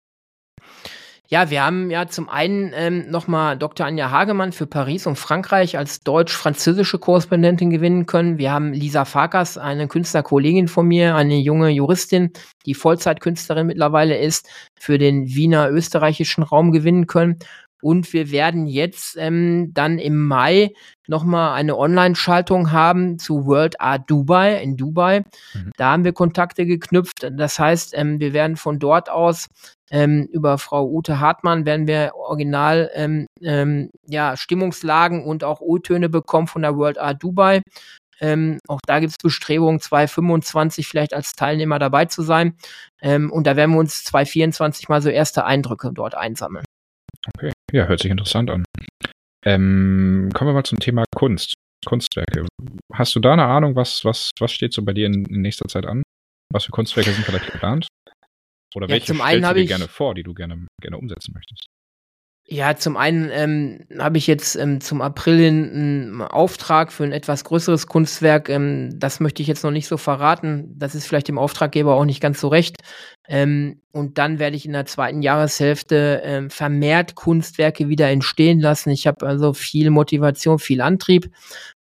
[1.27, 3.88] Ja, wir haben ja zum einen ähm, nochmal Dr.
[3.88, 8.38] Anja Hagemann für Paris und Frankreich als deutsch-französische Korrespondentin gewinnen können.
[8.38, 12.31] Wir haben Lisa Farkas, eine Künstlerkollegin von mir, eine junge Juristin,
[12.67, 14.47] die Vollzeitkünstlerin mittlerweile ist,
[14.79, 17.39] für den Wiener österreichischen Raum gewinnen können.
[17.81, 20.71] Und wir werden jetzt ähm, dann im Mai
[21.07, 25.19] nochmal eine Online-Schaltung haben zu World Art Dubai in Dubai.
[25.53, 25.71] Mhm.
[25.77, 27.27] Da haben wir Kontakte geknüpft.
[27.31, 29.47] Das heißt, ähm, wir werden von dort aus
[29.91, 36.10] ähm, über Frau Ute Hartmann werden wir original ähm, ähm, ja, Stimmungslagen und auch O-Töne
[36.10, 37.62] bekommen von der World Art Dubai.
[38.21, 42.56] Ähm, auch da gibt es Bestrebungen, 2025 vielleicht als Teilnehmer dabei zu sein.
[43.02, 46.65] Ähm, und da werden wir uns 2024 mal so erste Eindrücke dort einsammeln.
[47.36, 48.63] Okay, ja, hört sich interessant an.
[49.45, 52.45] Ähm, kommen wir mal zum Thema Kunst, Kunstwerke.
[52.93, 55.67] Hast du da eine Ahnung, was, was, was steht so bei dir in, in nächster
[55.67, 56.04] Zeit an?
[56.52, 57.88] Was für Kunstwerke sind vielleicht geplant?
[58.75, 61.67] Oder welche zum stellst du dir ich, gerne vor, die du gerne, gerne umsetzen möchtest?
[62.47, 67.11] Ja, zum einen ähm, habe ich jetzt ähm, zum April hin einen Auftrag für ein
[67.11, 68.49] etwas größeres Kunstwerk.
[68.49, 70.71] Ähm, das möchte ich jetzt noch nicht so verraten.
[70.77, 72.77] Das ist vielleicht dem Auftraggeber auch nicht ganz so recht.
[73.27, 78.91] Ähm, und dann werde ich in der zweiten Jahreshälfte ähm, vermehrt Kunstwerke wieder entstehen lassen.
[78.91, 81.31] Ich habe also viel Motivation, viel Antrieb.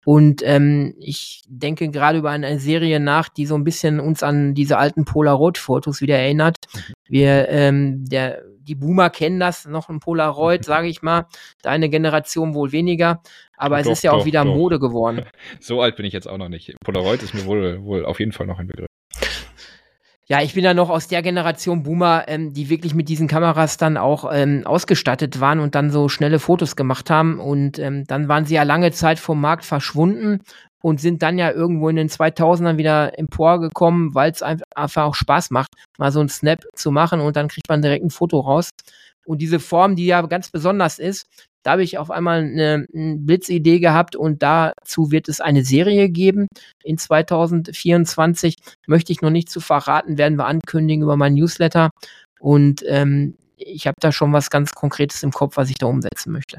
[0.04, 4.54] Und ähm, ich denke gerade über eine Serie nach, die so ein bisschen uns an
[4.54, 6.56] diese alten Polaroid-Fotos wieder erinnert.
[6.72, 6.80] Mhm.
[7.08, 11.26] Wir, ähm, der, die Boomer kennen das, noch ein Polaroid, sage ich mal.
[11.62, 13.22] Deine Generation wohl weniger.
[13.56, 14.54] Aber doch, es ist ja doch, auch wieder doch.
[14.54, 15.26] Mode geworden.
[15.60, 16.74] So alt bin ich jetzt auch noch nicht.
[16.82, 18.89] Polaroid ist mir wohl, wohl auf jeden Fall noch ein Begriff.
[20.30, 23.78] Ja, ich bin ja noch aus der Generation Boomer, ähm, die wirklich mit diesen Kameras
[23.78, 27.40] dann auch ähm, ausgestattet waren und dann so schnelle Fotos gemacht haben.
[27.40, 30.38] Und ähm, dann waren sie ja lange Zeit vom Markt verschwunden
[30.82, 35.50] und sind dann ja irgendwo in den 2000ern wieder emporgekommen, weil es einfach auch Spaß
[35.50, 38.70] macht, mal so einen Snap zu machen und dann kriegt man direkt ein Foto raus.
[39.26, 41.26] Und diese Form, die ja ganz besonders ist,
[41.62, 46.08] da habe ich auf einmal eine, eine Blitzidee gehabt und dazu wird es eine Serie
[46.08, 46.46] geben
[46.82, 48.56] in 2024.
[48.86, 51.90] Möchte ich noch nicht zu verraten, werden wir ankündigen über mein Newsletter.
[52.40, 56.32] Und ähm, ich habe da schon was ganz Konkretes im Kopf, was ich da umsetzen
[56.32, 56.58] möchte.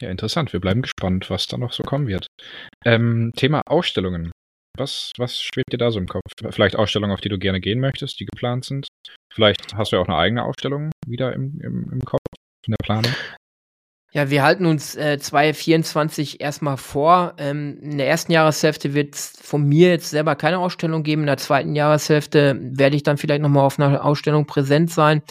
[0.00, 0.52] Ja, interessant.
[0.52, 2.28] Wir bleiben gespannt, was da noch so kommen wird.
[2.84, 4.30] Ähm, Thema Ausstellungen.
[4.76, 6.22] Was, was schwebt dir da so im Kopf?
[6.50, 8.86] Vielleicht Ausstellungen, auf die du gerne gehen möchtest, die geplant sind?
[9.34, 12.22] Vielleicht hast du ja auch eine eigene Ausstellung wieder im, im, im Kopf,
[12.64, 13.12] in der Planung?
[14.14, 17.34] Ja, wir halten uns äh, 2024 erstmal vor.
[17.36, 21.22] Ähm, in der ersten Jahreshälfte wird es von mir jetzt selber keine Ausstellung geben.
[21.22, 25.22] In der zweiten Jahreshälfte werde ich dann vielleicht nochmal auf einer Ausstellung präsent sein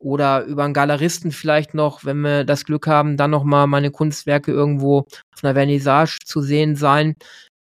[0.00, 4.52] oder über einen Galeristen vielleicht noch, wenn wir das Glück haben, dann nochmal meine Kunstwerke
[4.52, 7.14] irgendwo auf einer Vernissage zu sehen sein.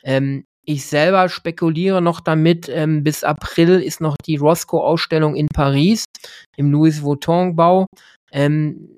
[0.03, 6.03] Ähm, ich selber spekuliere noch damit, ähm, bis April ist noch die Roscoe-Ausstellung in Paris
[6.57, 7.85] im Louis Vuitton-Bau.
[8.33, 8.97] Ähm,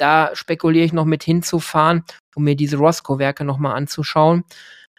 [0.00, 4.44] da spekuliere ich noch mit hinzufahren, um mir diese Roscoe-Werke nochmal anzuschauen.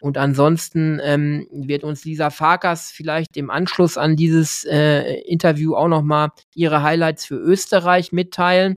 [0.01, 5.87] Und ansonsten ähm, wird uns Lisa Farkas vielleicht im Anschluss an dieses äh, Interview auch
[5.87, 8.75] nochmal ihre Highlights für Österreich mitteilen.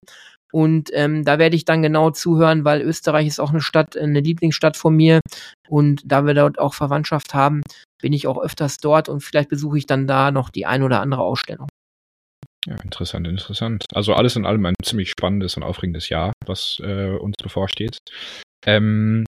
[0.53, 4.21] Und ähm, da werde ich dann genau zuhören, weil Österreich ist auch eine Stadt, eine
[4.21, 5.21] Lieblingsstadt von mir.
[5.69, 7.63] Und da wir dort auch Verwandtschaft haben,
[8.01, 11.01] bin ich auch öfters dort und vielleicht besuche ich dann da noch die ein oder
[11.01, 11.69] andere Ausstellung.
[12.67, 13.85] Ja, interessant, interessant.
[13.93, 17.99] Also alles in allem ein ziemlich spannendes und aufregendes Jahr, was äh, uns bevorsteht.
[18.65, 19.27] Ähm,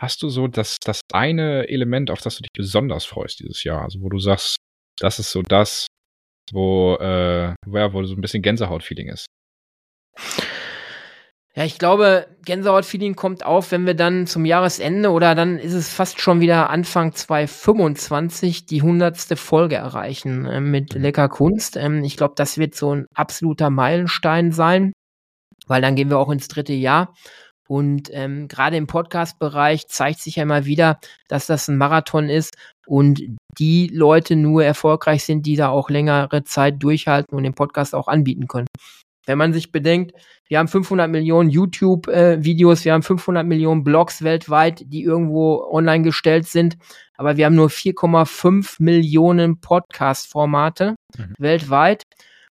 [0.00, 3.82] hast du so das, das eine Element, auf das du dich besonders freust dieses Jahr?
[3.82, 4.56] Also wo du sagst,
[4.98, 5.86] das ist so das,
[6.50, 9.26] wo, äh, wo, so ein bisschen Gänsehaut-Feeling ist?
[11.54, 15.92] Ja, ich glaube, Gänsehaut-Feeling kommt auf, wenn wir dann zum Jahresende oder dann ist es
[15.92, 21.02] fast schon wieder Anfang 2025 die hundertste Folge erreichen äh, mit mhm.
[21.02, 21.76] Lecker Kunst.
[21.76, 24.92] Ähm, ich glaube, das wird so ein absoluter Meilenstein sein,
[25.66, 27.12] weil dann gehen wir auch ins dritte Jahr.
[27.68, 32.54] Und ähm, gerade im Podcast-Bereich zeigt sich ja immer wieder, dass das ein Marathon ist
[32.86, 33.22] und
[33.58, 38.08] die Leute nur erfolgreich sind, die da auch längere Zeit durchhalten und den Podcast auch
[38.08, 38.68] anbieten können.
[39.26, 40.12] Wenn man sich bedenkt,
[40.48, 46.02] wir haben 500 Millionen YouTube-Videos, äh, wir haben 500 Millionen Blogs weltweit, die irgendwo online
[46.02, 46.76] gestellt sind,
[47.16, 51.34] aber wir haben nur 4,5 Millionen Podcast-Formate mhm.
[51.38, 52.02] weltweit.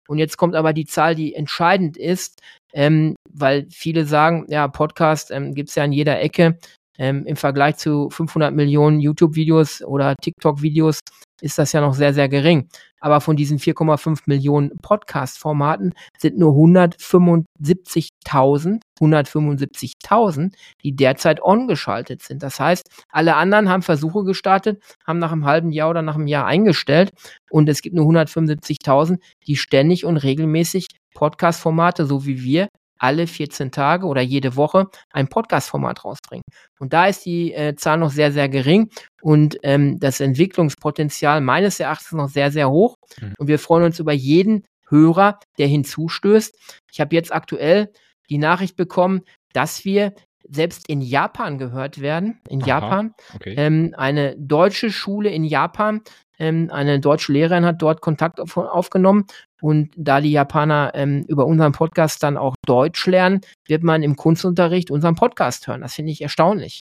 [0.07, 2.39] Und jetzt kommt aber die Zahl, die entscheidend ist,
[2.73, 6.57] ähm, weil viele sagen, ja, Podcast ähm, gibt es ja in jeder Ecke.
[6.97, 10.99] Ähm, Im Vergleich zu 500 Millionen YouTube-Videos oder TikTok-Videos
[11.41, 12.69] ist das ja noch sehr, sehr gering.
[12.99, 22.43] Aber von diesen 4,5 Millionen Podcast-Formaten sind nur 175.000, 175.000, die derzeit on-geschaltet sind.
[22.43, 26.27] Das heißt, alle anderen haben Versuche gestartet, haben nach einem halben Jahr oder nach einem
[26.27, 27.11] Jahr eingestellt
[27.49, 32.67] und es gibt nur 175.000, die ständig und regelmäßig Podcast-Formate, so wie wir,
[32.99, 36.43] alle 14 Tage oder jede Woche ein Podcast-Format rausbringen.
[36.79, 38.89] Und da ist die äh, Zahl noch sehr, sehr gering
[39.21, 42.95] und ähm, das Entwicklungspotenzial meines Erachtens noch sehr, sehr hoch.
[43.19, 43.33] Mhm.
[43.37, 46.55] Und wir freuen uns über jeden Hörer, der hinzustößt.
[46.91, 47.91] Ich habe jetzt aktuell
[48.29, 49.21] die Nachricht bekommen,
[49.53, 50.13] dass wir
[50.49, 52.39] selbst in Japan gehört werden.
[52.49, 53.13] In Aha, Japan.
[53.35, 53.53] Okay.
[53.57, 56.01] Ähm, eine deutsche Schule in Japan
[56.39, 59.25] ähm, eine deutsche Lehrerin hat dort Kontakt auf, aufgenommen
[59.61, 64.15] und da die Japaner ähm, über unseren Podcast dann auch Deutsch lernen, wird man im
[64.15, 65.81] Kunstunterricht unseren Podcast hören.
[65.81, 66.79] Das finde ich erstaunlich.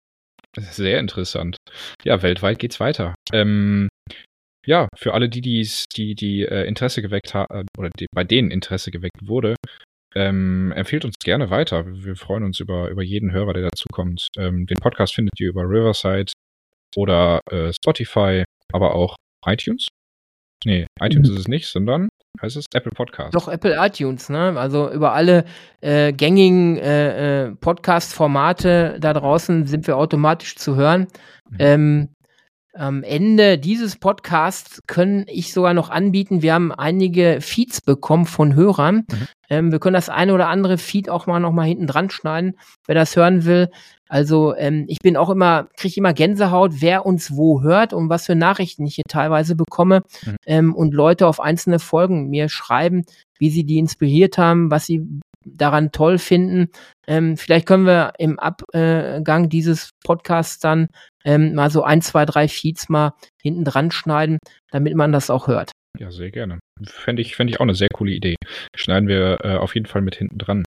[0.54, 1.56] Das ist sehr interessant.
[2.04, 3.14] Ja, weltweit geht's weiter.
[3.32, 3.88] Ähm,
[4.66, 8.24] ja, für alle, die dies, die, die äh, Interesse geweckt haben, äh, oder die, bei
[8.24, 9.56] denen Interesse geweckt wurde,
[10.14, 11.84] ähm, empfehlt uns gerne weiter.
[11.86, 14.28] Wir freuen uns über, über jeden Hörer, der dazukommt.
[14.36, 16.32] Ähm, den Podcast findet ihr über Riverside
[16.96, 19.88] oder äh, Spotify, aber auch iTunes?
[20.64, 21.34] Nee, iTunes mhm.
[21.34, 22.08] ist es nicht, sondern
[22.42, 23.34] heißt es Apple Podcast.
[23.34, 24.58] Doch, Apple iTunes, ne?
[24.58, 25.44] Also über alle
[25.80, 31.08] äh, gängigen äh, äh, Podcast-Formate da draußen sind wir automatisch zu hören.
[31.50, 31.56] Mhm.
[31.58, 32.08] Ähm,
[32.74, 36.42] am Ende dieses Podcasts können ich sogar noch anbieten.
[36.42, 39.04] Wir haben einige Feeds bekommen von Hörern.
[39.10, 39.28] Mhm.
[39.50, 42.58] Ähm, wir können das eine oder andere Feed auch mal noch mal hinten dran schneiden,
[42.86, 43.70] wer das hören will.
[44.08, 48.26] Also ähm, ich bin auch immer, kriege immer Gänsehaut, wer uns wo hört und was
[48.26, 50.36] für Nachrichten ich hier teilweise bekomme mhm.
[50.46, 53.04] ähm, und Leute auf einzelne Folgen mir schreiben,
[53.38, 56.68] wie sie die inspiriert haben, was sie daran toll finden.
[57.06, 60.88] Ähm, vielleicht können wir im Abgang dieses Podcasts dann
[61.24, 64.38] ähm, mal so ein, zwei, drei Feeds mal hinten dran schneiden,
[64.70, 65.72] damit man das auch hört.
[65.98, 66.58] Ja, sehr gerne.
[66.84, 68.36] Fände ich, fänd ich auch eine sehr coole Idee.
[68.76, 70.64] Schneiden wir äh, auf jeden Fall mit hinten dran.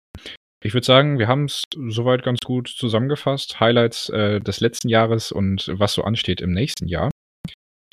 [0.62, 3.61] Ich würde sagen, wir haben es soweit ganz gut zusammengefasst.
[3.61, 7.11] Highlights äh, des letzten Jahres und was so ansteht im nächsten Jahr.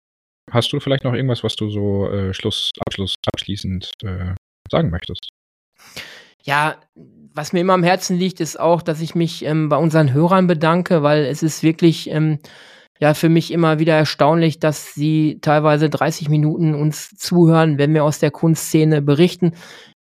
[0.52, 4.34] Hast du vielleicht noch irgendwas, was du so äh, Schluss, Abschluss, abschließend äh,
[4.72, 5.30] sagen möchtest?
[6.44, 6.78] Ja,
[7.34, 10.48] was mir immer am Herzen liegt, ist auch, dass ich mich ähm, bei unseren Hörern
[10.48, 12.40] bedanke, weil es ist wirklich ähm,
[13.00, 18.04] ja für mich immer wieder erstaunlich, dass sie teilweise 30 Minuten uns zuhören, wenn wir
[18.04, 19.54] aus der Kunstszene berichten.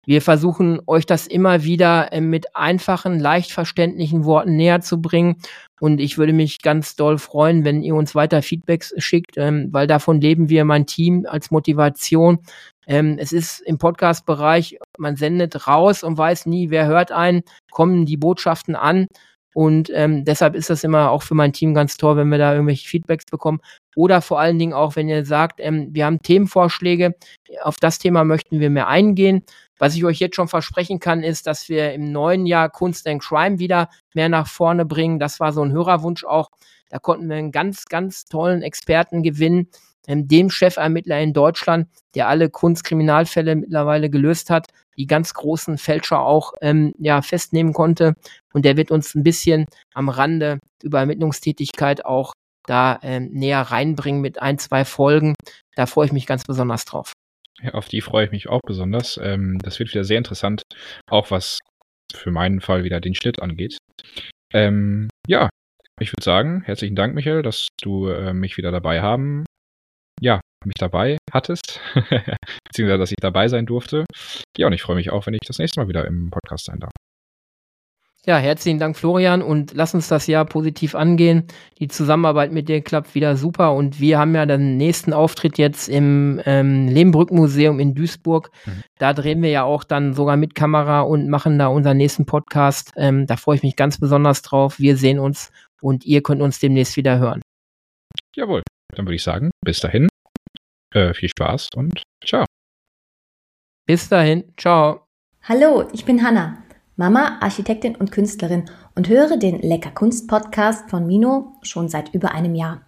[0.09, 5.37] Wir versuchen euch das immer wieder äh, mit einfachen, leicht verständlichen Worten näher zu bringen.
[5.81, 9.87] Und ich würde mich ganz doll freuen, wenn ihr uns weiter Feedbacks schickt, ähm, weil
[9.87, 12.39] davon leben wir, mein Team, als Motivation.
[12.87, 18.07] Ähm, es ist im Podcast-Bereich, man sendet raus und weiß nie, wer hört einen, kommen
[18.07, 19.09] die Botschaften an.
[19.53, 22.55] Und ähm, deshalb ist das immer auch für mein Team ganz toll, wenn wir da
[22.55, 23.61] irgendwelche Feedbacks bekommen.
[23.95, 27.15] Oder vor allen Dingen auch, wenn ihr sagt, ähm, wir haben Themenvorschläge,
[27.63, 29.43] auf das Thema möchten wir mehr eingehen.
[29.79, 33.23] Was ich euch jetzt schon versprechen kann, ist, dass wir im neuen Jahr Kunst and
[33.23, 35.19] Crime wieder mehr nach vorne bringen.
[35.19, 36.51] Das war so ein Hörerwunsch auch.
[36.91, 39.69] Da konnten wir einen ganz, ganz tollen Experten gewinnen,
[40.07, 46.21] ähm, dem Chefermittler in Deutschland, der alle Kunstkriminalfälle mittlerweile gelöst hat, die ganz großen Fälscher
[46.21, 48.15] auch ähm, ja, festnehmen konnte.
[48.53, 52.33] Und der wird uns ein bisschen am Rande über Ermittlungstätigkeit auch
[52.67, 55.35] da ähm, näher reinbringen mit ein, zwei Folgen.
[55.75, 57.13] Da freue ich mich ganz besonders drauf.
[57.63, 59.19] Ja, auf die freue ich mich auch besonders.
[59.23, 60.63] Ähm, das wird wieder sehr interessant,
[61.11, 61.59] auch was
[62.15, 63.79] für meinen Fall wieder den Schnitt angeht.
[64.53, 65.49] Ähm, ja,
[66.01, 69.45] ich würde sagen, herzlichen Dank, Michael, dass du äh, mich wieder dabei haben,
[70.21, 71.81] ja, mich dabei hattest,
[72.65, 74.05] beziehungsweise dass ich dabei sein durfte.
[74.57, 76.81] Ja, und ich freue mich auch, wenn ich das nächste Mal wieder im Podcast sein
[76.81, 76.93] darf.
[78.27, 81.45] Ja, herzlichen Dank, Florian, und lass uns das Jahr positiv angehen.
[81.79, 85.89] Die Zusammenarbeit mit dir klappt wieder super und wir haben ja den nächsten Auftritt jetzt
[85.89, 88.51] im ähm, Lehmbrück-Museum in Duisburg.
[88.67, 88.83] Mhm.
[88.99, 92.93] Da drehen wir ja auch dann sogar mit Kamera und machen da unseren nächsten Podcast.
[92.97, 94.79] Ähm, da freue ich mich ganz besonders drauf.
[94.79, 95.51] Wir sehen uns
[95.81, 97.41] und ihr könnt uns demnächst wieder hören.
[98.35, 98.63] Jawohl,
[98.95, 100.09] dann würde ich sagen, bis dahin,
[100.93, 102.45] äh, viel Spaß und ciao.
[103.87, 105.07] Bis dahin, ciao.
[105.45, 106.63] Hallo, ich bin Hanna.
[107.01, 108.65] Mama, Architektin und Künstlerin
[108.97, 112.81] und höre den Lecker Kunst Podcast von Mino schon seit über einem Jahr.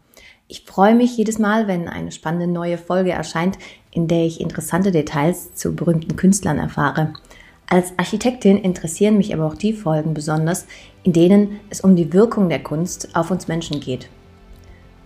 [0.49, 3.57] Ich freue mich jedes Mal, wenn eine spannende neue Folge erscheint,
[3.93, 7.13] in der ich interessante Details zu berühmten Künstlern erfahre.
[7.69, 10.67] Als Architektin interessieren mich aber auch die Folgen besonders,
[11.05, 14.09] in denen es um die Wirkung der Kunst auf uns Menschen geht.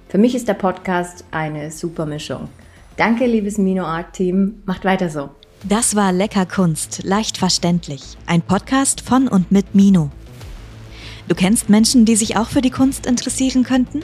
[0.08, 2.48] Für mich ist der Podcast eine super Mischung.
[2.96, 4.62] Danke, liebes Mino Art Team.
[4.64, 5.28] Macht weiter so.
[5.66, 8.02] Das war Lecker Kunst, leicht verständlich.
[8.26, 10.10] Ein Podcast von und mit Mino.
[11.26, 14.00] Du kennst Menschen, die sich auch für die Kunst interessieren könnten?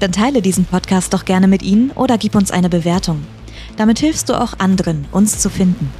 [0.00, 3.26] Dann teile diesen Podcast doch gerne mit ihnen oder gib uns eine Bewertung.
[3.76, 5.92] Damit hilfst du auch anderen, uns zu finden.